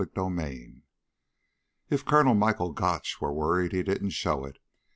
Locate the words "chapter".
0.03-0.21